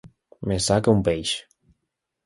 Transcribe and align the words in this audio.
Més 0.51 0.69
sa 0.71 0.79
que 0.87 0.95
un 0.95 1.05
peix. 1.09 1.37